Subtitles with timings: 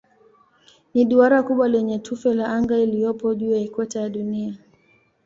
[0.93, 4.57] Ni duara kubwa kwenye tufe la anga iliyopo juu ya ikweta ya Dunia.